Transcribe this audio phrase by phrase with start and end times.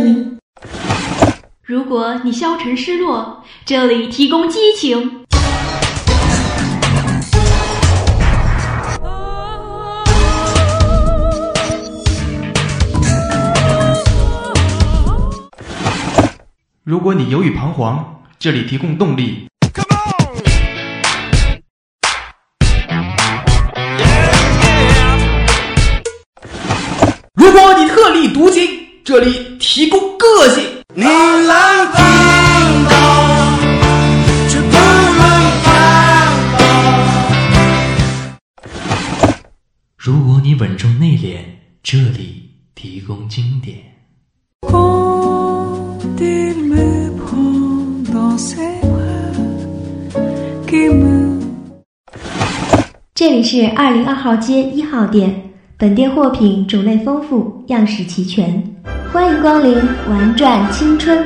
[0.00, 0.38] 你。
[1.62, 5.24] 如果你消沉失落，这里提供激情。
[16.82, 19.49] 如果你犹豫彷徨，这里提供动力。
[29.02, 30.64] 这里提供个性。
[30.94, 31.02] 你
[34.48, 34.70] 却不。
[39.96, 41.38] 如果你稳重内敛，
[41.82, 43.78] 这里提供经典。
[53.14, 55.49] 这里是二零二号街一号店，
[55.80, 58.62] 本店货品种类丰富，样式齐全，
[59.10, 59.74] 欢迎光临，
[60.10, 61.24] 玩转青春。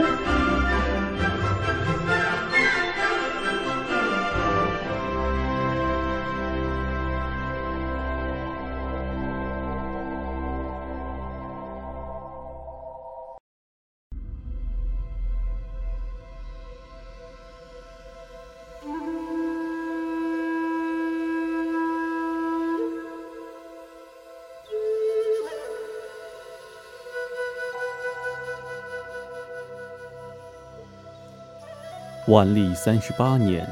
[32.34, 33.64] 万历三十八年，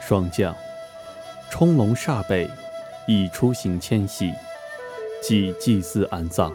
[0.00, 0.56] 霜降，
[1.50, 2.48] 冲龙煞北，
[3.06, 4.32] 已出行迁徙，
[5.22, 6.50] 即祭祀安葬。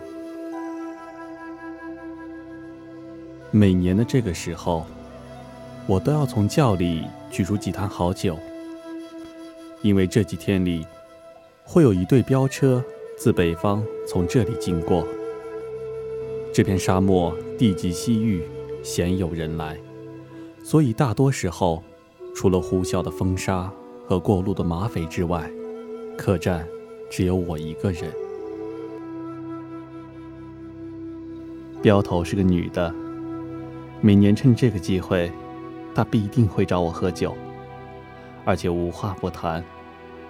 [3.51, 4.87] 每年的这个时候，
[5.85, 8.39] 我都要从窖里取出几坛好酒，
[9.83, 10.83] 因为这几天里
[11.63, 12.83] 会有一队飙车
[13.19, 15.07] 自北方从这里经过。
[16.51, 18.43] 这片沙漠地极西域，
[18.83, 19.77] 鲜有人来。
[20.65, 21.83] 所以大多时候，
[22.33, 23.71] 除了呼啸的风沙
[24.03, 25.47] 和过路的马匪之外，
[26.17, 26.67] 客栈
[27.07, 28.11] 只有我一个人。
[31.83, 32.91] 镖头是个女的，
[34.01, 35.31] 每年趁这个机会，
[35.93, 37.37] 她必定会找我喝酒，
[38.43, 39.63] 而且无话不谈，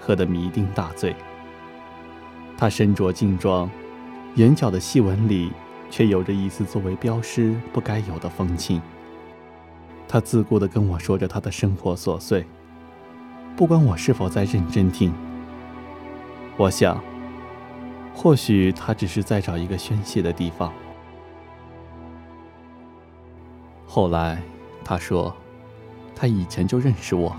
[0.02, 1.16] 喝得酩酊大醉。
[2.58, 3.70] 她身着劲装，
[4.36, 5.54] 眼角的细纹里
[5.90, 8.82] 却有着一丝作为镖师不该有的风情。
[10.08, 12.46] 他自顾地跟我说着他的生活琐碎，
[13.56, 15.12] 不管我是否在认真听。
[16.58, 17.04] 我想，
[18.14, 20.72] 或许他只是在找一个宣泄的地方。
[23.88, 24.42] 后来，
[24.86, 25.36] 他说，
[26.16, 27.36] 他以前就认识我，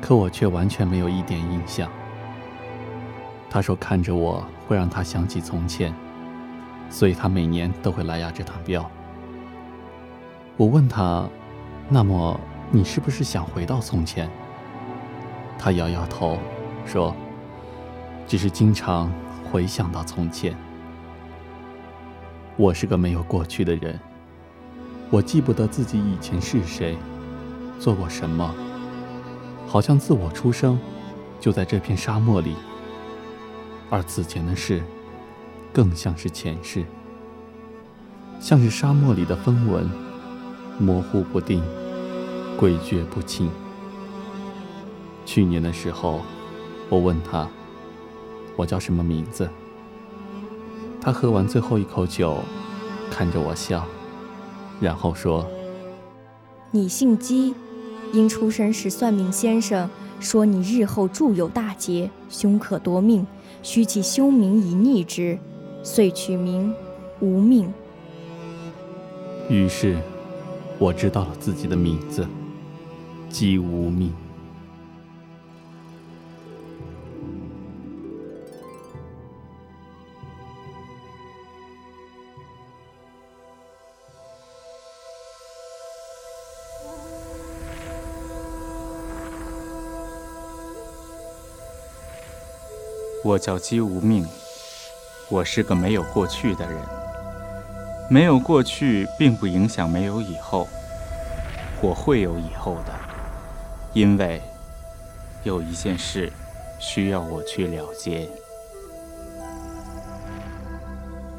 [0.00, 1.90] 可我却完全没有一点印象。
[3.50, 5.92] 他说看着我会让他想起从前，
[6.90, 8.88] 所以他每年都会来压这趟镖。
[10.56, 11.28] 我问他。
[11.90, 12.38] 那么，
[12.70, 14.28] 你是不是想回到从前？
[15.58, 16.38] 他摇摇头，
[16.84, 17.16] 说
[18.28, 19.10] ：“只是经常
[19.50, 20.54] 回想到从前。
[22.58, 23.98] 我是个没有过去的人，
[25.08, 26.94] 我记不得自己以前是谁，
[27.80, 28.54] 做过什么，
[29.66, 30.78] 好像自我出生
[31.40, 32.54] 就在这片沙漠里，
[33.88, 34.82] 而此前的事，
[35.72, 36.84] 更像是前世，
[38.38, 39.88] 像是沙漠里的风纹。”
[40.80, 41.60] 模糊不定，
[42.58, 43.48] 诡谲不清。
[45.24, 46.20] 去年的时候，
[46.88, 47.48] 我问他
[48.56, 49.48] ：“我叫什么名字？”
[51.00, 52.38] 他喝完最后一口酒，
[53.10, 53.86] 看着我笑，
[54.80, 55.46] 然后说
[56.72, 57.54] ：“你姓姬，
[58.12, 59.88] 因出生时算命先生
[60.18, 63.24] 说你日后著有大劫，凶可夺命，
[63.62, 65.38] 须起凶名以逆之，
[65.84, 66.74] 遂取名
[67.20, 67.72] 无命。”
[69.48, 69.96] 于是。
[70.80, 72.24] 我知道了自己的名字，
[73.30, 74.12] 姬无命。
[93.24, 94.26] 我叫姬无命，
[95.28, 96.80] 我是个没有过去的人。
[98.10, 100.66] 没有过去，并不影响没有以后。
[101.82, 102.97] 我会有以后的，
[103.98, 104.40] 因为
[105.42, 106.32] 有一件事
[106.78, 108.28] 需要我去了结。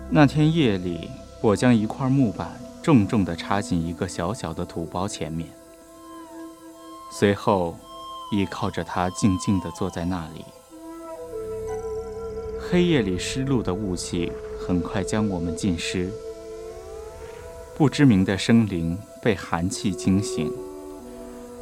[0.10, 1.10] 那天夜里，
[1.40, 5.48] 我将一块木板重重地插进一个小小的土包前面，
[7.14, 7.78] 随后
[8.34, 10.44] 依靠着它，静静地坐在那里。
[12.60, 14.34] 黑夜里湿漉的雾气
[14.68, 16.12] 很快将我们浸湿。
[17.78, 20.52] 不知名的生灵被寒气惊醒，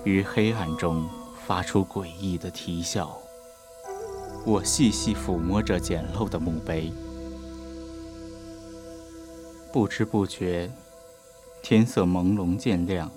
[0.03, 1.07] 于黑暗中
[1.45, 3.17] 发出诡异的啼笑。
[4.45, 6.91] 我细细抚摸着简陋的墓碑，
[9.73, 10.71] 不知不觉，
[11.61, 13.11] 天色朦胧渐亮。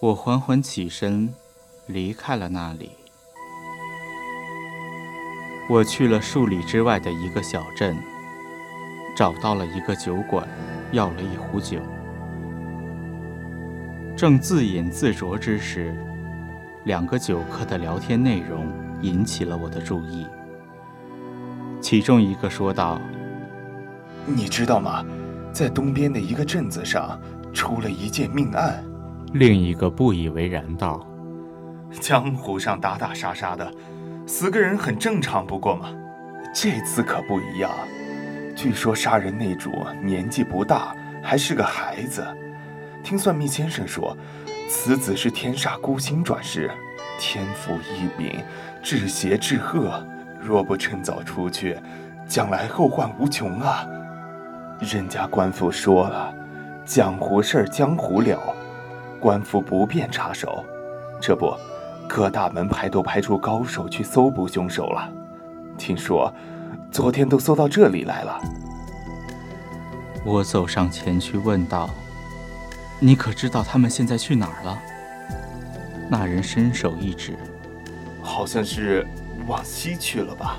[0.00, 1.32] 我缓缓起身，
[1.86, 2.90] 离开了那里。
[5.70, 7.96] 我去了数里之外的一个小镇，
[9.16, 10.48] 找到了一个酒馆，
[10.92, 11.80] 要了一壶酒。
[14.16, 15.94] 正自饮自酌之时，
[16.84, 18.66] 两个酒客的聊天内容
[19.02, 20.26] 引起了我的注意。
[21.82, 22.98] 其中一个说道
[24.24, 25.04] ：“你知道吗？
[25.52, 27.20] 在东边的一个镇子上，
[27.52, 28.82] 出了一件命案。”
[29.34, 31.06] 另一个不以为然道
[32.00, 33.70] ：“江湖上打打杀杀的。”
[34.26, 35.90] 死个人很正常不过嘛，
[36.54, 37.70] 这次可不一样。
[38.56, 39.70] 据说杀人那主
[40.02, 42.26] 年纪不大，还是个孩子。
[43.06, 44.16] 听算命先生说，
[44.68, 46.68] 此子是天煞孤星转世，
[47.20, 48.42] 天赋异禀，
[48.82, 50.04] 至邪至恶。
[50.40, 51.78] 若不趁早出去，
[52.26, 53.86] 将来后患无穷啊！
[54.80, 56.34] 人家官府说了，
[56.84, 58.40] 江湖事儿江湖了，
[59.20, 60.64] 官府不便插手。
[61.22, 61.56] 这不。
[62.08, 65.08] 各大门派都派出高手去搜捕凶手了，
[65.78, 66.32] 听说
[66.90, 68.40] 昨天都搜到这里来了。
[70.24, 71.90] 我走上前去问道
[73.00, 74.78] ：“你可知道他们现在去哪儿了？”
[76.08, 77.36] 那人伸手一指
[78.22, 79.06] ：“好像是
[79.46, 80.58] 往西去了吧。”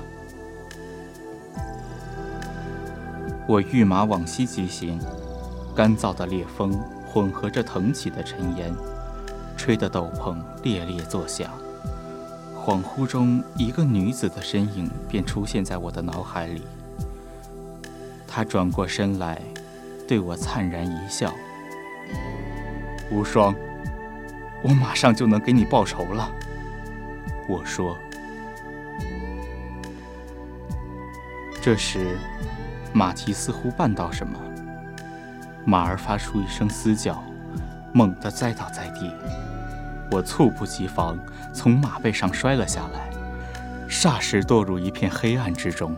[3.48, 4.98] 我御马往西疾行，
[5.74, 8.72] 干燥的烈风混合着腾起的尘烟。
[9.56, 11.50] 吹得斗篷猎猎作响，
[12.64, 16.62] 恍惚中，一个女子的身影便出现在我的脑海里。
[18.26, 19.42] 她转过身来，
[20.06, 21.34] 对我灿然一笑
[23.10, 23.54] ：“无双，
[24.62, 26.30] 我马上就能给你报仇了。”
[27.48, 27.96] 我说。
[31.60, 32.16] 这时，
[32.92, 34.38] 马蹄似乎绊到什么，
[35.64, 37.22] 马儿发出一声嘶叫，
[37.92, 39.12] 猛地栽倒在地。
[40.10, 41.18] 我猝不及防，
[41.52, 43.10] 从马背上摔了下来，
[43.88, 45.94] 霎时堕入一片黑暗之中。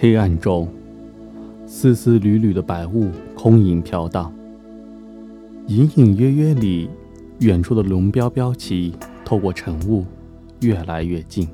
[0.00, 0.72] 黑暗中，
[1.66, 4.32] 丝丝缕缕的白雾空影飘荡，
[5.66, 6.88] 隐隐约约里，
[7.40, 10.06] 远处的龙标标旗透过晨雾。
[10.60, 11.48] 越来越近，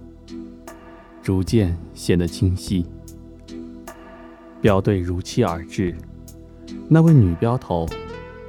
[1.23, 2.85] 逐渐显得清晰。
[4.61, 5.95] 镖队如期而至，
[6.87, 7.87] 那位女镖头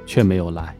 [0.04, 0.76] 却没有来。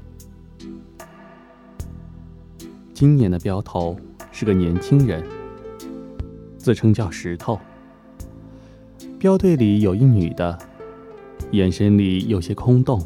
[2.92, 3.96] 今年的镖头
[4.30, 5.22] 是个年轻人，
[6.58, 7.58] 自称叫石头。
[9.18, 10.58] 镖队里有一女的，
[11.52, 13.02] 眼神里有些空洞，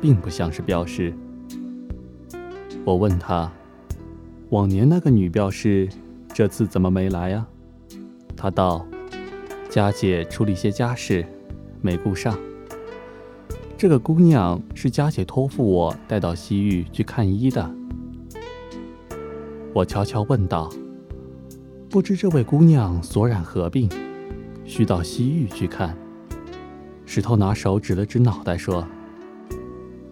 [0.00, 1.12] 并不像是镖师。
[2.84, 3.52] 我问他。
[4.50, 5.88] 往年那个女镖师，
[6.32, 7.44] 这次怎么没来呀？
[8.36, 8.86] 她道
[9.68, 11.26] ：“佳姐处理些家事，
[11.82, 12.38] 没顾上。
[13.76, 17.68] 这个姑娘是佳姐托付我带到西域去看医的。”
[19.74, 20.72] 我悄悄问道
[21.90, 23.90] ：“不知这位姑娘所染何病，
[24.66, 25.96] 需到西域去看？”
[27.06, 28.86] 石头拿手指了指脑袋说：“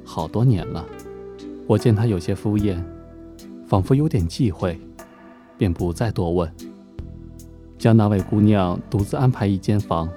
[0.04, 0.84] 好多年了。”
[1.66, 2.82] 我见他有些敷衍。
[3.66, 4.78] 仿佛有点忌讳，
[5.56, 6.48] 便不再多问，
[7.78, 10.08] 将那位姑娘独自安排一间房，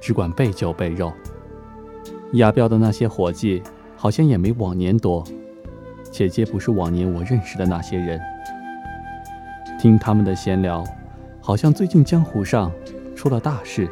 [0.00, 1.12] 只管备酒备肉。
[2.34, 3.60] 押镖的那些伙计
[3.96, 5.22] 好像也没往年多，
[6.12, 8.20] 且皆不是往年我认识的那些人。
[9.78, 10.84] 听他们的闲聊，
[11.40, 12.70] 好像最近江湖上
[13.20, 13.86] 出了大事。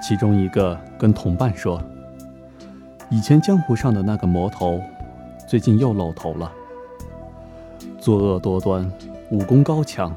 [0.00, 1.82] 其中一个跟同伴说
[3.10, 4.80] ：“以前江湖上的那个魔头。”
[5.48, 6.52] 最近又露头了，
[7.98, 8.88] 作恶多端，
[9.32, 10.14] 武功高强，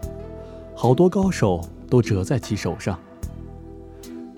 [0.75, 3.00] 好多高手都折在其手上。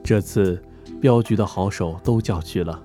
[0.01, 0.63] 这次
[1.01, 2.81] 镖局的好手都叫去了，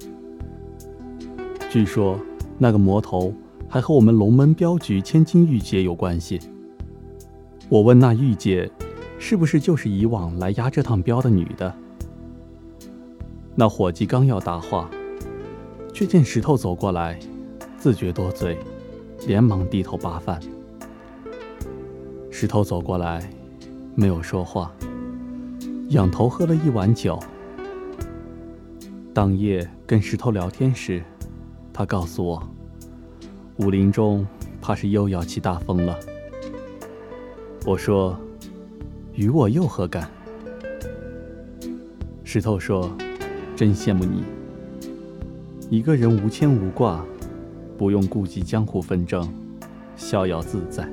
[1.71, 2.19] 据说
[2.59, 3.33] 那个魔头
[3.69, 6.41] 还和我们龙门镖局千金玉姐有关系。
[7.69, 8.71] 我问那玉姐，
[9.27, 11.75] 是不是就是以往来押这趟镖的女的？
[13.55, 14.91] 那伙计刚要答话，
[15.95, 17.19] 却见石头走过来。
[17.79, 18.59] 自觉多嘴，
[19.27, 20.39] 连忙低头扒饭。
[22.31, 23.27] 石头走过来，
[23.95, 24.71] 没有说话，
[25.89, 27.19] 仰头喝了一碗酒。
[29.15, 31.03] 当夜跟石头聊天时，
[31.73, 32.43] 他告诉我，
[33.57, 34.27] 武林中
[34.61, 35.99] 怕是又要起大风了。
[37.65, 38.15] 我说
[39.15, 40.09] ：“与我又何干？”
[42.25, 42.91] 石头说
[43.55, 44.25] ：“真羡慕你，
[45.71, 47.05] 一个人无牵无挂，
[47.79, 49.33] 不用顾及江湖纷争，
[49.97, 50.89] 逍遥自在。”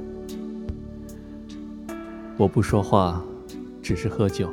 [2.38, 3.24] 我不说话，
[3.82, 4.50] 只是喝酒。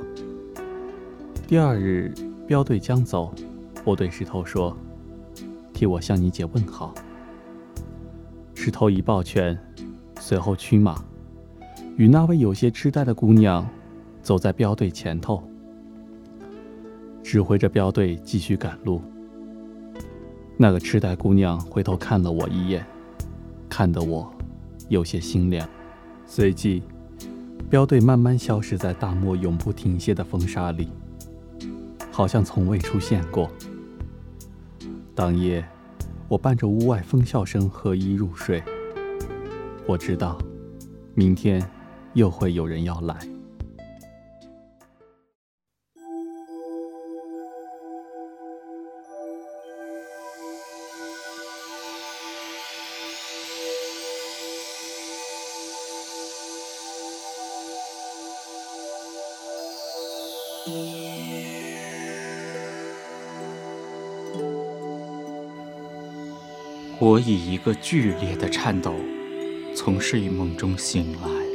[1.46, 2.12] 第二日，
[2.46, 3.32] 镖队将走，
[3.84, 4.76] 我对石头说
[5.72, 6.94] ：“替我向你姐问好。”
[8.54, 9.58] 石头一抱拳，
[10.20, 11.02] 随后驱马，
[11.98, 13.68] 与那位有些痴呆的姑娘
[14.22, 15.42] 走在镖队前头，
[17.24, 19.02] 指挥着镖队继续赶路。
[20.56, 22.86] 那个痴呆姑娘回头看了我一眼，
[23.68, 24.32] 看得我
[24.88, 25.68] 有些心凉。
[26.24, 26.84] 随即，
[27.68, 30.88] 镖队慢慢消失在大漠永不停歇的风沙里。
[32.12, 33.50] 好像从未出现过。
[35.16, 35.64] 当夜，
[36.28, 38.62] 我伴着屋外风笑声合衣入睡。
[39.84, 40.38] 我知道，
[41.14, 41.60] 明天
[42.18, 43.16] 又会有人要来。
[67.00, 68.92] 我以一个剧烈的颤抖
[69.72, 71.47] 从睡梦中醒来，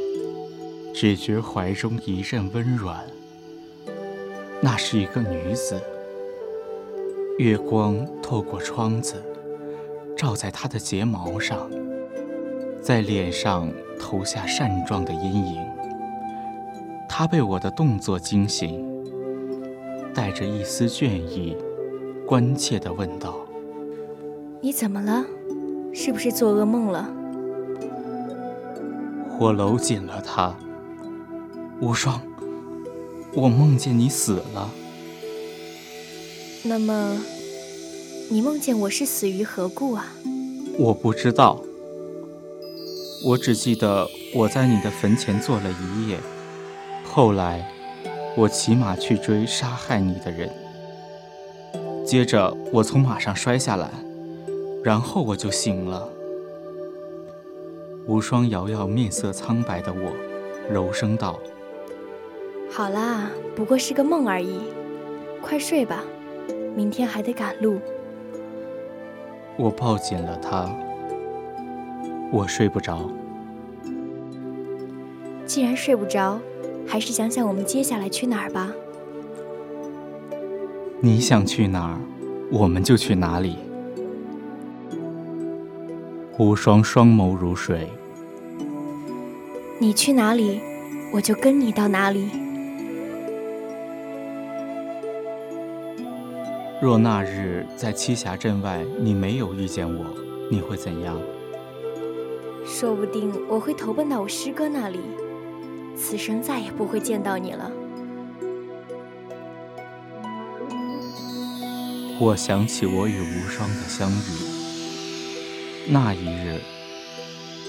[0.96, 3.04] 只觉怀中一阵温软。
[4.62, 5.82] 那是一个女子，
[7.36, 9.20] 月光透过窗子，
[10.16, 11.68] 照在她的睫毛上，
[12.80, 15.60] 在脸上投下扇状的阴影。
[17.08, 18.80] 她被我的动作惊醒，
[20.14, 21.56] 带着一丝倦意，
[22.24, 23.34] 关切地问道
[24.62, 25.24] ：“你怎么了？”
[25.92, 27.08] 是不是做噩梦了？
[29.40, 30.54] 我搂紧了他。
[31.84, 32.18] 无双，
[33.34, 34.70] 我梦见你死了。
[36.62, 37.20] 那么，
[38.30, 40.06] 你梦见我是死于何故啊？
[40.78, 41.62] 我不知道。
[43.26, 46.18] 我只记得我在你的坟前坐了一夜。
[47.04, 47.70] 后来，
[48.34, 50.50] 我骑马去追杀害你的人。
[52.06, 53.90] 接着，我从马上摔下来。
[54.82, 56.08] 然后我就醒了。
[58.06, 60.12] 无双摇摇面色苍白的我，
[60.72, 61.38] 柔声道
[62.76, 64.58] ：“好啦，不过是个梦而已，
[65.40, 66.02] 快睡吧，
[66.74, 67.78] 明天还得赶路。”
[69.56, 70.68] 我抱紧了他，
[72.32, 73.08] 我睡不着。
[75.46, 76.40] 既然睡不着，
[76.84, 78.72] 还是想想我们接下来去哪儿吧。
[80.98, 81.96] 你想去哪儿，
[82.50, 83.56] 我们就去哪里。
[86.40, 87.88] 无双双眸如水。
[89.78, 90.60] 你去哪里，
[91.12, 92.28] 我就跟你到哪里。
[96.84, 100.04] 若那日在栖霞镇外，你没有遇见我，
[100.50, 101.18] 你会怎样？
[102.66, 105.00] 说不定我会投奔到我师哥那里，
[105.96, 107.72] 此生再也不会见到你了。
[112.20, 115.88] 我想起我与无双的相遇。
[115.88, 116.60] 那一日，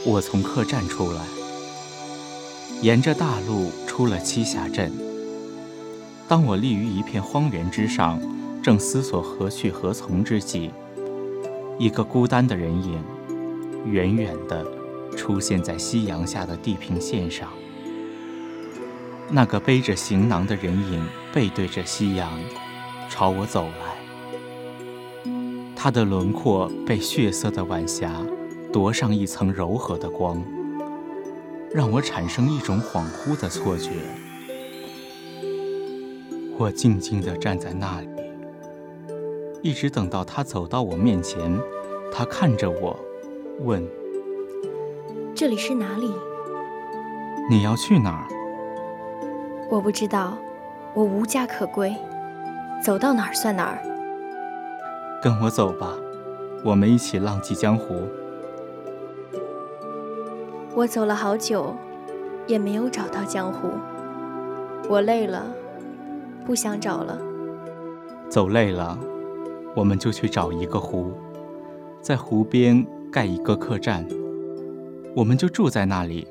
[0.05, 1.22] 我从客栈出来，
[2.81, 4.91] 沿着大路出了栖霞镇。
[6.27, 8.19] 当我立于一片荒原之上，
[8.65, 10.72] 正思索何去何从之际，
[11.77, 13.00] 一个孤单的人影，
[13.86, 14.65] 远远地
[15.15, 17.48] 出现在夕阳下的地平线上。
[19.29, 22.39] 那个背着行囊的人影背对着夕阳，
[23.07, 25.31] 朝我走来。
[25.75, 28.19] 他的轮廓被血色的晚霞
[28.74, 30.43] 夺上一层柔和的光，
[31.72, 33.91] 让我产生一种恍惚的错觉。
[36.57, 38.07] 我静静地站在那里，
[39.65, 41.41] 一直等到他走到我面前。
[42.12, 42.95] 他看着我，
[43.62, 43.84] 问
[45.34, 46.13] ：“这里是哪里？
[47.50, 48.27] 你要去哪儿？”
[49.72, 50.38] 我不知道，
[50.93, 51.95] 我无家可归，
[52.79, 53.81] 走到哪儿算哪儿。
[55.19, 55.95] 跟我走吧，
[56.63, 58.03] 我们一起浪迹江湖。
[60.75, 61.75] 我走了好久，
[62.45, 63.69] 也没有找到江湖。
[64.88, 65.48] 我累了，
[66.45, 67.17] 不想找了。
[68.29, 68.95] 走累了，
[69.75, 71.12] 我们就去找一个湖，
[72.01, 74.08] 在湖边盖一个客栈，
[75.13, 76.25] 我们就住在那里。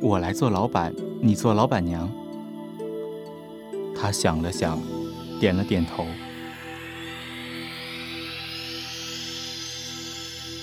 [0.00, 2.10] 我来做老板，你做老板娘。
[3.96, 4.78] 他想了想，
[5.40, 6.06] 点了点头。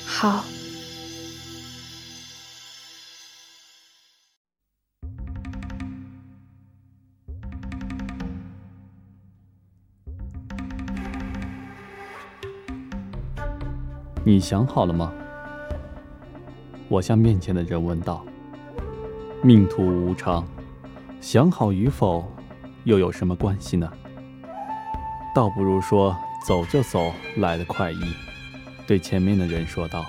[0.05, 0.43] 好。
[14.31, 15.11] 你想好了吗？
[16.88, 18.25] 我向面前的人问道。
[19.43, 20.47] 命途无常，
[21.19, 22.23] 想好与否，
[22.85, 23.91] 又有什么关系呢？
[25.35, 26.15] 倒不如说
[26.47, 28.00] 走就走来得快意。
[28.88, 30.05] 对前面的人说道：“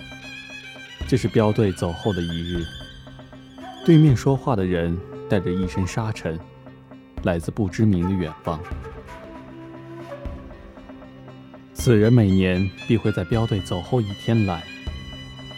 [1.09, 2.65] 这是镖队走后的一日。”
[3.85, 4.97] 对面说话的人
[5.29, 6.39] 带着一身沙尘，
[7.25, 8.61] 来自不知名的远方。
[11.85, 14.63] 此人每年必会在镖队走后一天来，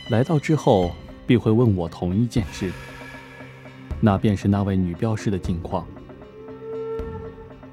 [0.08, 0.90] 来到之后
[1.26, 2.72] 必会问我同一件事。
[4.00, 5.86] 那便是那位女镖师的近况。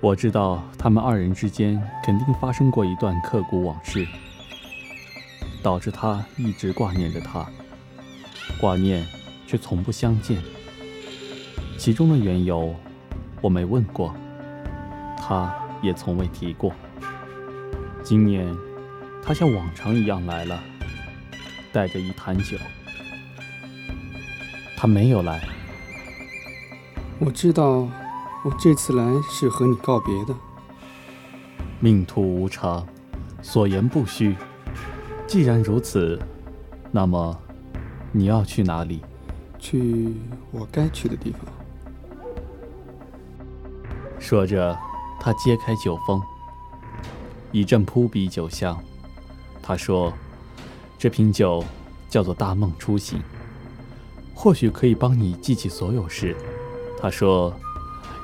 [0.02, 4.06] 我知道他们二人之间肯定发生过一段刻骨往事，
[5.64, 7.50] 导致他一直挂念着她，
[8.60, 9.08] 挂念
[9.48, 10.44] 却从不相见。
[11.78, 12.76] 其中的缘由，
[13.40, 14.14] 我没问过，
[15.16, 16.74] 他也从未提过。
[18.12, 18.54] 今年，
[19.24, 20.62] 他像往常一样来了，
[21.72, 22.58] 带着一坛酒。
[24.76, 25.48] 他没有来。
[27.20, 27.88] 我知道，
[28.44, 30.36] 我这次来是和你告别的。
[31.80, 32.86] 命途无常，
[33.42, 34.36] 所言不虚。
[35.26, 36.20] 既然如此，
[36.92, 37.40] 那么
[38.12, 39.00] 你要去哪里？
[39.58, 40.14] 去
[40.52, 41.40] 我该去的地方。
[44.20, 44.78] 说着，
[45.18, 46.22] 他揭开酒封，
[47.52, 48.82] 一阵扑鼻酒香。
[49.62, 50.14] 他说
[50.98, 51.64] ：“这瓶酒
[52.10, 53.22] 叫做大梦初醒，
[54.34, 56.36] 或许可以帮你记起所有事。”
[57.00, 57.54] 他说：“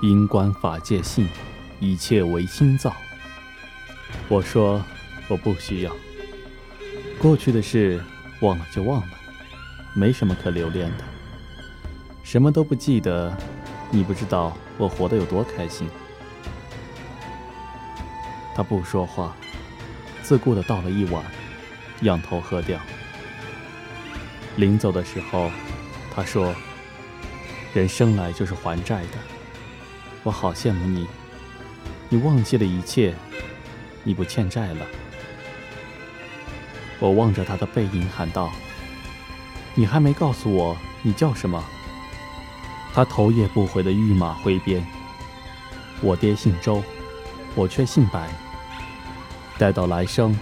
[0.02, 1.28] 因观法界性，
[1.80, 2.94] 一切唯心造。”
[4.30, 4.82] 我说
[5.28, 5.92] ：“我不需要。
[7.20, 8.02] 过去的事
[8.42, 9.08] 忘了就忘了，
[9.94, 11.04] 没什么可留恋的。
[12.24, 13.36] 什么都不记得，
[13.92, 15.88] 你不知道我活得有多开心。”
[18.58, 19.36] 他不说话，
[20.24, 21.24] 自顾地倒了一碗，
[22.02, 22.80] 仰头喝掉。
[24.56, 25.52] 临走的时候，
[26.16, 26.56] 他说。
[27.74, 29.20] 人生来就是还债的，
[30.24, 31.06] 我好羡慕你，
[32.10, 33.14] 你忘记了一切，
[34.04, 34.88] 你不欠债了。
[36.98, 38.52] 我望着他的背影喊道
[39.76, 41.64] ：“你还没告诉我你叫什么？”
[42.96, 44.84] 他头也不回的御马挥鞭。
[46.02, 46.82] 我爹姓周，
[47.54, 48.28] 我却姓白。
[49.58, 50.38] 待到来生，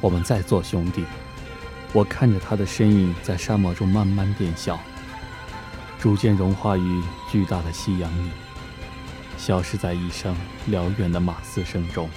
[0.00, 1.04] 我们再做兄弟。
[1.92, 4.78] 我看着他的身影在沙漠中慢慢变小。
[5.98, 8.30] 逐渐融化于巨大的夕阳里，
[9.36, 12.08] 消失在一声辽远的马嘶声中。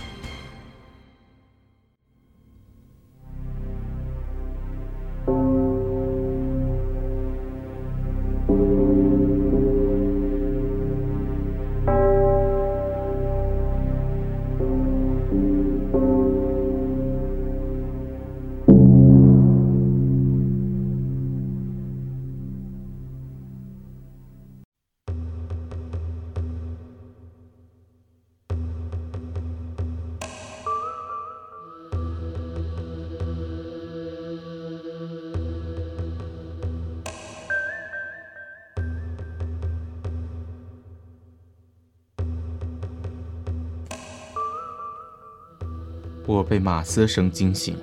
[46.39, 47.75] 我被马嘶声惊醒，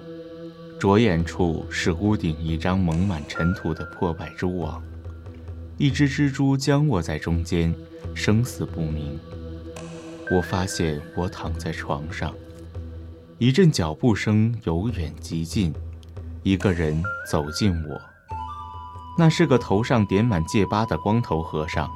[0.81, 4.83] 着眼处是屋顶一张蒙满尘土的破败蛛网，
[5.77, 7.75] 一只蜘蛛僵卧在中间，
[8.15, 9.21] 生死不明。
[10.31, 12.33] 我发现我躺在床上，
[13.37, 15.75] 一阵脚步声由远及近，
[16.43, 18.01] 一个人走近我。
[19.19, 21.91] 那是个头上点满戒疤的光头和尚，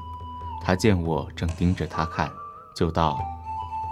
[0.61, 2.31] 他见我正盯着他看，
[2.77, 3.19] 就道：“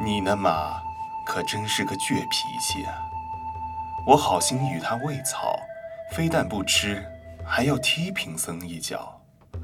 [0.05, 0.87] 你呢马。”
[1.29, 2.95] 可真是个倔脾气啊！
[4.07, 5.61] 我好心与他喂草，
[6.11, 7.05] 非但不吃，
[7.45, 9.21] 还要踢贫僧一脚，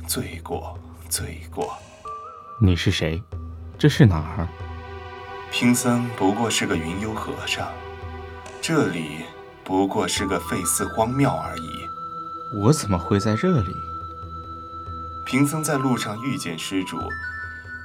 [0.07, 1.75] 罪过，罪过！
[2.61, 3.21] 你是谁？
[3.79, 4.47] 这是哪儿？
[5.51, 7.67] 贫僧不过是个云游和尚，
[8.61, 9.25] 这里
[9.65, 12.61] 不过是个废寺荒庙而已。
[12.63, 13.73] 我怎么会在这里？
[15.25, 17.01] 贫僧在路上遇见施主，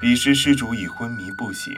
[0.01, 1.73] 彼时施主已昏迷不醒。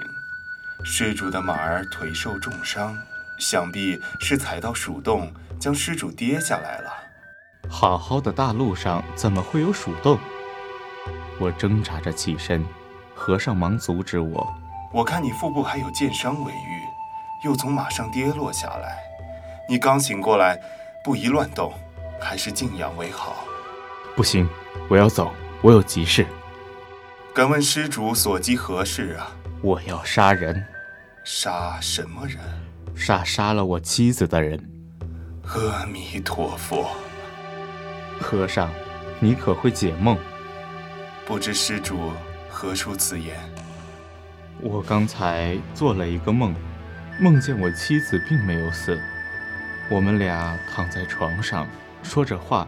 [0.83, 2.97] 施主的马儿腿受重伤，
[3.39, 6.91] 想必是踩到鼠洞，将施主跌下来了。
[7.69, 10.19] 好好的大路上怎么会有鼠洞？
[11.39, 12.65] 我挣扎着起身，
[13.15, 14.53] 和尚忙阻止我。
[14.91, 16.81] 我看你腹部还有箭伤未愈，
[17.45, 18.97] 又从马上跌落下来，
[19.69, 20.59] 你刚醒过来，
[21.03, 21.73] 不宜乱动，
[22.19, 23.45] 还是静养为好？
[24.15, 24.49] 不行，
[24.89, 26.25] 我要走，我有急事。
[27.33, 29.31] 敢问施主所及何事啊？
[29.61, 30.65] 我要杀人。
[31.23, 32.39] 杀什么人？
[32.95, 34.59] 杀杀了我妻子的人。
[35.43, 36.89] 阿弥陀佛。
[38.19, 38.71] 和尚，
[39.19, 40.17] 你可会解梦？
[41.25, 42.11] 不知施主
[42.49, 43.37] 何出此言？
[44.61, 46.55] 我刚才做了一个梦，
[47.19, 48.99] 梦见我妻子并没有死，
[49.91, 51.67] 我们俩躺在床上
[52.01, 52.67] 说着话，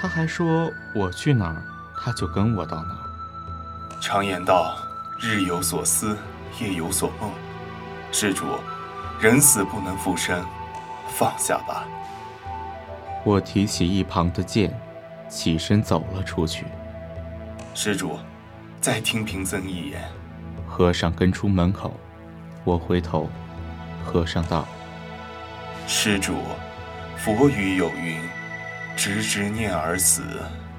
[0.00, 1.62] 他还说我去哪儿，
[2.00, 4.00] 他就跟我到哪儿。
[4.00, 4.76] 常言道，
[5.20, 6.16] 日有所思，
[6.60, 7.30] 夜有所梦。
[8.18, 8.46] 施主，
[9.20, 10.42] 人死不能复生，
[11.06, 11.86] 放下吧。
[13.24, 14.72] 我提起一旁的剑，
[15.28, 16.64] 起身走了出去。
[17.74, 18.18] 施主，
[18.80, 20.02] 再听贫僧一言。
[20.66, 21.94] 和尚跟出门口，
[22.64, 23.28] 我回头，
[24.02, 24.66] 和尚道
[25.86, 26.36] ：“施主，
[27.18, 28.18] 佛语有云：
[28.96, 30.22] 执执念而死，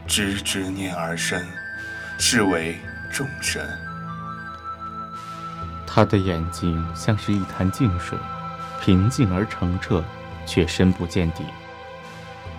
[0.08, 1.40] 执执念而生，
[2.18, 2.80] 是为
[3.14, 3.64] 众生。”
[5.98, 8.16] 他的眼睛像是一潭静水，
[8.80, 10.04] 平静而澄澈，
[10.46, 11.44] 却深不见底。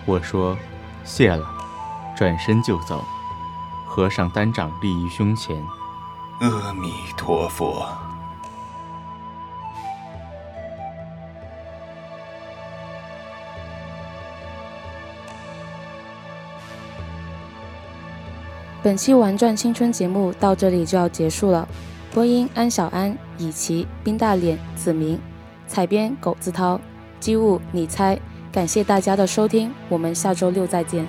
[0.05, 0.57] 我说
[1.05, 1.49] ：“谢了。”
[2.17, 3.01] 转身就走。
[3.87, 5.55] 和尚单掌立于胸前。
[6.41, 7.87] 阿弥陀佛。
[18.83, 21.65] 本期《玩转青春》节目到这里就要结束了。
[22.11, 25.19] 播音：安小安、以琪、冰大脸、子明，
[25.67, 26.79] 采编：苟子涛，
[27.19, 28.19] 机务：你猜。
[28.51, 31.05] 感谢大家的收听，我们下周六再见。